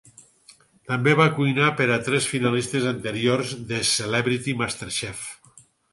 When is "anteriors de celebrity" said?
2.95-4.57